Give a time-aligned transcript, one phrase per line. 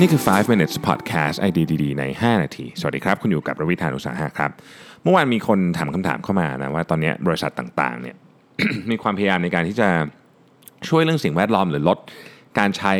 [0.00, 4.50] นี่คือ 5 minutes podcast ไอเดียดีๆใน 5 นาที สวัสดีครับ คุณอยู่กับระวิธานอุตสาหะครับ
[5.02, 8.16] เมื่อวานมีคนถามคำถามเข้ามานะว่าตอนนี้บริษัทต่างๆเนี่ย
[8.90, 9.88] มีความพยายามในการที่จะ
[10.88, 11.98] ช่วยเรื่องสิ่งแวดล้อมหรือลด
[12.58, 12.92] การใช้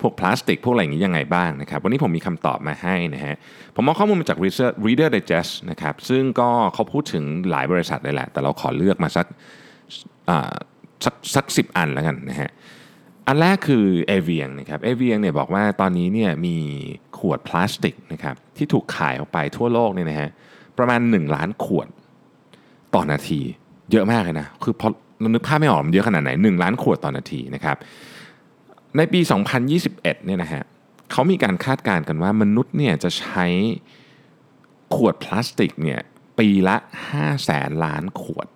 [0.00, 3.34] พวกพลาสติก พวกอะไรอย่างนี้ยังไงบ้างนะครับ วันนี้ผมมีคำตอบมาให้นะฮะ
[3.76, 9.26] ผมเอาข้อมูลมาจาก Reader Reader Digest นะครับ ซึ่งก็เขาพูดถึงหลายบริษัทเลยแหละ แต่เราขอเลือกมาสัก
[11.04, 12.50] สักสักสิอันแล้วกันนะฮะ
[13.26, 13.84] อันแรกคือ
[14.16, 16.56] a v i a n นะครับ a v i a n เนี่ยบอกว่าตอนนี้เนี่ยมี
[17.18, 20.30] ขวดพลาสติกนะครับที่ถูกขายออกไปทั่วโลกเนี่ยนะฮะ
[20.78, 21.88] ประมาณ 1 ล้านขวด
[22.94, 23.40] ต่อนาที
[23.92, 24.88] เยอะมากเลยนะคือพอ
[25.20, 27.76] เรานึกภาพไม่ออกมันเยอะขนาดไหน 1 ล้านขวดต่อนาทีนะครับ
[28.96, 29.20] ในปี
[29.68, 30.62] 2021เนี่ยนะฮะ
[31.10, 33.46] เขามีการคาดการณ์กันว่ามนุษย์เนี่ยจะใช้
[34.94, 36.00] ขวดพลาสติกเนี่ย
[36.38, 36.76] ปีละ
[37.10, 38.46] 5แสนล้านขวด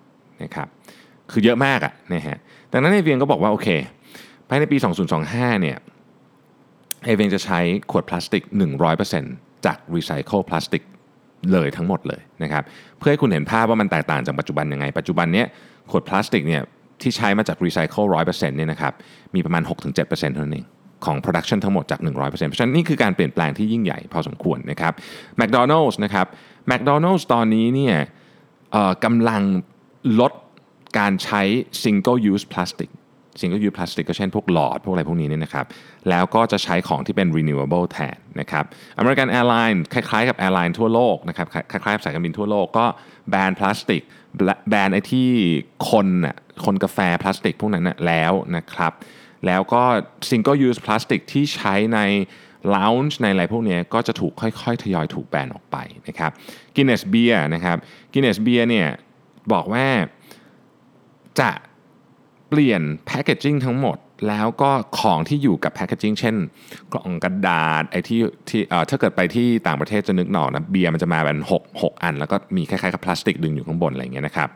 [0.43, 0.67] นะครับ
[1.31, 2.37] คือเยอะมากอะนะฮะ
[2.71, 3.67] ดังนั้น Evian ก็บอกว่าโอเค
[4.49, 4.77] ภายในปี
[5.19, 5.77] 2025 เนี่ย
[7.05, 7.59] Evian จะใช้
[7.91, 8.43] ขวดพลาสติก
[9.03, 10.83] 100%จากรีไซเคิลพลาสติก
[11.51, 12.63] เลยทั้งหมดเลยนะครับ
[12.97, 15.47] เพื่อให้คุณเห็นภาพว่ามันแตกต่างจากปัจจุบันยังไง ปัจจุบันเนี้ย
[15.91, 16.61] ขวดพลาสติกเนี่ย
[17.01, 18.93] ที่ใช้มาจากรีไซเคิล100%เนี่ยนะครับ
[19.35, 20.67] มีประมาณ 6-7%เท่านั้นเอง
[21.05, 24.93] ของ production ทั้งหมดจาก 100%เพราะฉะนั้นนี่คือการเปลี่ยนแปลงที่ยิ่งใหญ่พอสมควรนะครับ
[25.39, 26.27] McDonald's นะครับ
[26.71, 27.95] McDonald's ตอนนี้เนี่ย
[29.03, 29.41] กำลัง
[30.19, 30.33] ลด
[30.99, 31.41] การใช้
[31.83, 32.89] single use plastic
[33.39, 35.65] single use plastic ก็เช่นพวกหลอด พวกอะไรพวกนี้เนี่ยนะครับ
[36.09, 38.63] แล้วก็จะใช้ของที่เป็น renewable แทนนะครับ
[38.99, 42.85] American Airlines คล้ายๆกับ airline ทั่วโลกนะครับ คล้ายๆกับสายการบินทั่วโลกก็
[43.29, 44.01] แบนพลาสติก
[44.69, 45.29] แบนไอ้ที่
[45.89, 48.93] คนน่ะ คนกาแฟพลาสติกพวกนั้นนะแล้วนะครับ
[49.45, 49.83] แล้วก็
[50.29, 51.99] single use plastic ที่ใช้ใน
[52.75, 55.77] lounge ในอะไรพวกนี้ก็จะถูกค่อยๆ ทยอยถูกแบนออกไป
[56.07, 56.31] นะครับ
[56.75, 57.77] Guinness Beer นะครับ
[58.13, 58.87] Guinness Beer เนี่ย
[59.53, 59.85] บอกว่า
[61.39, 61.51] จะ
[62.49, 63.97] เปลี่ยนแพคเกจจิ้งทั้งหมด
[64.27, 66.35] แล้วก็ของที่อยู่กับแพคเกจจิ้งเช่น
[66.93, 68.19] กล่องกระดาษไอ้ที่
[68.49, 74.49] ที่เอ่อถ้าเกิดไปที่ต่างประเทศจะนึกหนอกนะเบียร์มันจะมาเป็น6 6 อัน แล้วก็มีคล้ายๆกับพลาสติกดึงอยู่ข้างบนอะไรอย่างเงี้ยนะครับ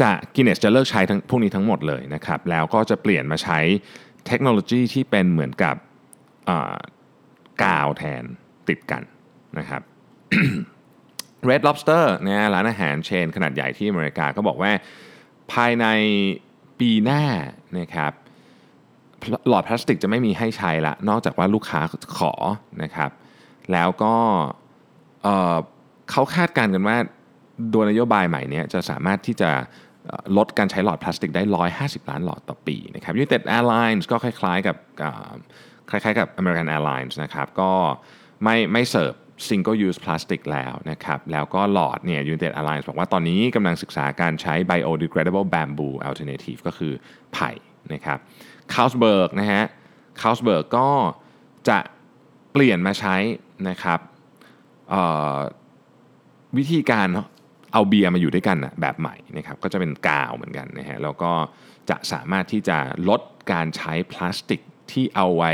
[0.00, 3.58] จะกินเนสจะเลิกใช้ทั้งพวกนี้ทั้งหมดเลยนะครับแล้วก็จะเปลี่ยนมาใช้
[4.26, 5.76] เทคโนโลยีที่เป็นเหมือนกับ
[7.62, 8.24] กาวแทน
[8.68, 9.02] ติดกัน
[9.58, 9.82] นะครับ
[11.48, 14.72] Red Lobster นะร้านอาหารเชนขนาดใหญ่ที่อเมริกาก็บอกว่า
[15.52, 15.86] ภายใน
[16.80, 17.22] ปีหน้า
[17.78, 18.12] นะครับ
[19.48, 21.80] หลอดพลาสติกจะไม่มีให้ใช้ละ นอกจากว่าลูกค้า
[22.18, 22.32] ขอ
[22.82, 23.10] นะครับ
[23.72, 24.14] แล้วก็
[26.10, 26.96] เขาคาดการณ์กันว่า
[27.70, 29.50] โดยนโยบายใหม่นี้จะสามารถที่จะ
[30.36, 31.42] ลดการใช้หลอดพลาสติกได้
[31.76, 34.76] 150 ล้านหลอดต่อปีนะครับ United Airlines ก็คล้ายๆกับ
[35.90, 37.72] คล้ายๆกับ American Airlines นะครับ ก็
[38.42, 39.14] ไม่ไม่เสิร์ฟ
[39.48, 46.92] single use plastic แล้วนะครับ แล้วก็หลอดเนี่ย United Airlines บอกว่าตอนนี้กำลังศึกษาการใช้ biodegradable bamboo alternative ก็คือ
[47.34, 47.50] ไผ่
[47.92, 48.18] นะครับ
[48.72, 49.64] Carlsberg นะฮะ
[50.20, 50.88] Carlsberg ก็
[51.68, 51.78] จะ
[52.52, 53.16] เปลี่ยนมาใช้
[53.68, 54.00] นะครับ
[56.56, 57.08] วิธีการ
[57.72, 61.32] เอาเบียร์มาอยู่ด้วยกันนะแบบใหม่นะครับก็จะเป็นกาวเหมือนกันนะฮะแล้วก็
[61.90, 63.20] จะสามารถที่จะลด
[63.52, 64.60] การใช้พลาสติก
[64.92, 65.52] ที่เอาไว้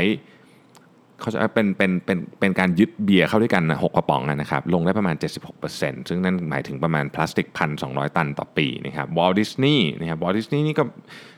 [1.19, 5.15] เขาจะเป็นเป็นเป็นเป็นการยึดเบียร์เข้าด้วยกันหกกระป๋องนะครับลงได้ประมาณ
[5.61, 10.83] 76%ซึ่งนั่นหมายถึงประมาณพลาสติกพันสองตันต่อปีนะครับ Walt Disney นะครับ Walt Disney นี่ก็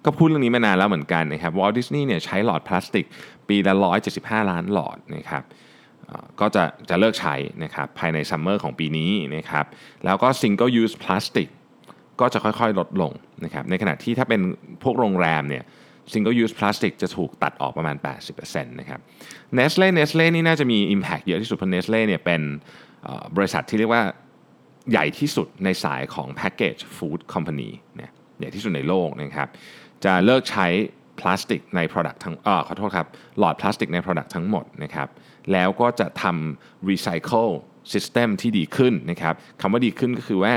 [0.05, 3.05] ก็พูดเรื่องนี้มานานแล้วเหมือนกันนะครับ Walt Disney เนี่ยใช้หลอดพลาสติก
[3.49, 3.73] ปีละ
[4.11, 5.43] 175 ล้านหลอดนะครับ
[6.39, 9.65] ก็จะจะเลิกใช้นะครับภายในซัมเมอร์ของปีนี้นะครับ
[10.05, 11.47] แล้วก็ single use plastic
[12.19, 13.11] ก็จะค่อยๆ ลดลง
[13.43, 14.41] นะครับในขณะที่ถ้าเป็น
[14.83, 15.63] พวกโรงแรมเนี่ย
[16.13, 17.95] single use plastic จะถูกตัดออกประมาณ
[18.33, 18.99] 80%นะครับ
[19.57, 22.41] Nestle Nestle นี่น่าจะมี impact เยอะที่สุดเพราะ Nestle เนี่ยเป็น
[23.35, 24.03] บริษัทที่เรียกว่า
[24.91, 29.49] ใหญ่ที่สุดในสายของ package food company เนี่ยใหญ่ที่สุดในโลกนะครับ
[30.05, 30.67] จะเลิกใช้
[31.19, 33.07] พลาสติกใน product ทั้งอขอโทษครับ
[33.39, 35.07] หลอดพลาสติกใน product ทั้งหมดนะครับ
[35.51, 37.51] แล้วก็จะทำ recycle
[37.93, 40.53] system ที่ดีขึ้นนะครับคำว่าดีขึ้นก็คือว่า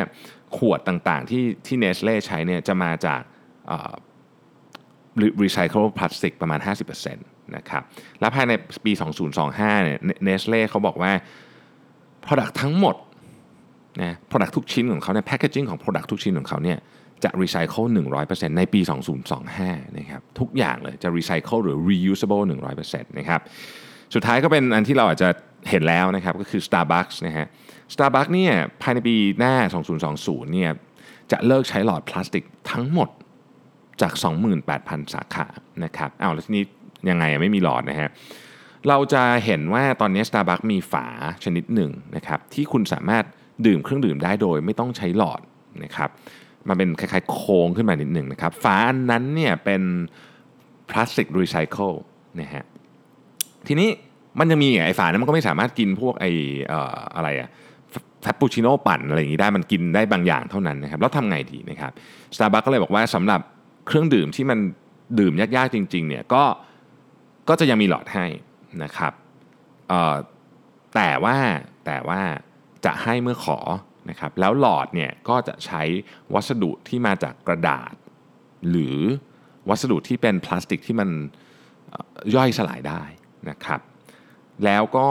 [0.56, 3.20] ขวดต่างๆที่ที่ Nestle ใช้เนี่ยจะมาจาก
[5.42, 6.60] รีไซเคิลพลาสติกประมาณ
[7.06, 7.82] 50%นะครับ
[8.20, 8.53] และภายใน
[8.84, 8.92] ปี
[9.38, 11.12] 2025 เนี่ยเนสเล่เขาบอกว่า
[12.24, 12.97] Product ทั้งหมด
[14.03, 16.78] นะ Product ทุกชิ้นของเขาเนี่ยแพคเกจิ้งของ Product ทุกชิ้นของเขาเนี่ย
[17.24, 17.84] จะรีไซเคิล
[18.20, 18.80] 100%ในปี
[19.38, 22.44] 2025 นะครับ ทุกอย่างเลยจะรีไซเคิลหรือ reusable
[22.80, 23.41] 100%นะครับ
[24.14, 25.28] สุดท้ายก็เป็นอันที่เราอาจจะ
[25.71, 27.47] เห็นแล้วนะครับ ก็คือ Starbucks นะฮะ
[27.94, 29.54] Starbucks เนี่ยภายในปีหน้า
[30.04, 30.71] 2020 เนี่ย
[31.32, 33.09] จะเลิกใช้หลอดพลาสติกทั้งหมด
[34.03, 34.12] จาก
[34.62, 35.47] 28,000 สาขา
[35.84, 36.65] นะครับอ้าวแล้วทีนี้
[37.10, 38.10] ยังไงไม่มีหลอดนะฮะ
[38.89, 41.06] เราจะเห็นว่าตอนนี้ Starbucks มีฝา
[41.45, 43.24] ชนิดหนึ่งนะครับที่คุณสามารถ
[43.66, 45.41] ดื่มเครื่องดื่มได้โดยไม่ต้องใช้หลอด
[45.84, 46.10] นะครับ
[46.68, 49.83] มันเป็นคล้ายๆโค้งขึ้นมานิดหนึ่งนะครับฝาอันนั้นเนี่ยเป็น
[50.91, 51.92] พลาสติกรีไซเคิล
[52.41, 52.65] นะฮะ
[53.66, 53.89] ทีนี้
[54.39, 56.30] มันยังมีไอ้ฝานั้นมันก็ไม่สามารถกินพวกไอ้
[56.72, 57.48] อออะไรอะ
[58.22, 61.92] Frappuccino ปั่นอะไรอย่างนี้ได้มันกินได้บางอย่างเท่านั้นนะครับแล้วทำไงดีนะครับ
[62.36, 63.41] สตาร์บัคก็เลยบอกว่าสำหรับ
[63.88, 64.58] เครื่องดื่มที่มัน
[65.18, 66.44] ดื่มยากๆจริงๆเนี่ยก็
[67.48, 68.26] ก็จะยังมีหลอดให้
[68.84, 69.12] นะครับ
[70.94, 71.36] แต่ว่า
[71.86, 72.20] แต่ว่า
[72.84, 73.58] จะให้เมื่อขอ
[74.10, 75.82] นะครับแล้วหลอดเนี่ยก็จะใช้
[76.34, 77.92] วัสดุที่มาจากกระดาษ
[78.70, 78.98] หรือ
[79.68, 81.08] วัสดุที่เป็นพลาสติกที่มัน
[82.34, 83.02] ย่อยสลายได้
[83.50, 83.80] นะครับ
[84.64, 85.08] แล้วก็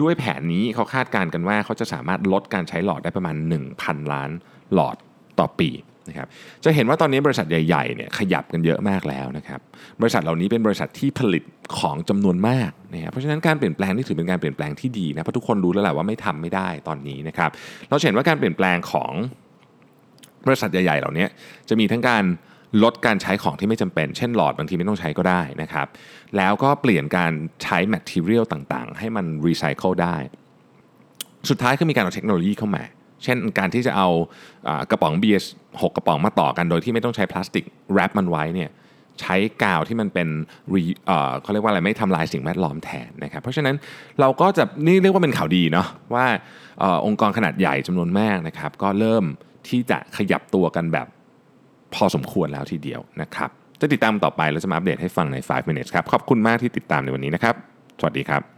[0.00, 3.36] ด้วยแผนนี้เขาคาดการณ์กันว่าเขาจะสามารถลดการใช้หลอดได้ประมาณ
[3.74, 4.30] 1,000 ล้าน
[4.74, 4.96] หลอด
[5.38, 5.70] ต่อปี
[6.08, 6.28] นะครับ
[6.64, 9.60] จะเห็นว่าตอนนี้บริษัทใหญ่ๆเนี่ยขยับกันเยอะมากแล้วนะครับ
[10.00, 11.42] บริษัทเหล่านี้เป็นบริษัทที่ผลิต
[11.78, 17.50] ของจำนวนมากนะครับเพราะฉะนั้นการเปลี่ยนแปลงนี่ถือเป็นการเปลี่ยนแปลงที่ดีนะเพราะทุกคนรู้แล้วแหละว่าไม่ทำไม่ได้ตอนนี้นะครับ
[17.88, 19.12] เราเห็นว่าการเปลี่ยนแปลงของ
[20.46, 21.26] บริษัทใหญ่ๆ เหล่านี้
[21.68, 22.24] จะมีทั้งการ
[22.82, 25.86] ลดการใช้ของที่ไม่จำเป็น เช่นหลอดบางทีไม่ต้องใช้ก็ได้นะครับ
[26.36, 27.32] แล้วก็เปลี่ยนการ
[27.62, 30.16] ใช้ material ต่างๆ ให้มันรีไซเคิลได้
[31.50, 32.84] สุดท้ายก็มีการเอาเทคโนโลยีเข้ามา
[33.24, 34.08] เช่นการที่จะเอา
[34.90, 35.52] กระป๋องเบียร์
[35.82, 37.64] หกกระป๋องมาต่อกันโดยที่ไม่ต้องใช้พลาสติก
[37.94, 38.70] แรปมันไว้เนี่ย
[39.20, 40.28] ใช้กาวที่มันเป็น
[41.42, 43.74] เขาเรียกว่าอะไรไม่ทำลายสิ่งแวดล้อมแทนนะครับเพราะฉะนั้น
[44.20, 46.26] เราก็จะนี่เรียกว่าเป็นข่าวดีเนาะว่า
[46.82, 49.24] ออองค์กรขนาดใหญ่จำนวนมากนะครับ ก็เริ่ม
[49.68, 51.06] ที่จะขยับตัวกันแบบ
[51.94, 57.54] พอสมควรแล้วทีเดียวนะครับจะติดตามต่อไปแล้วจะมาอัปเดตให้ฟังใน 5 minutes ครับ ขอบคุณมากที่ติดตามในวันนี้นะครับ
[58.00, 58.55] สวัสดีครับ